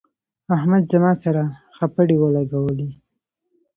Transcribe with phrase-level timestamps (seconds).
[0.55, 1.43] احمد زما سره
[1.75, 2.89] خپړې ولګولې.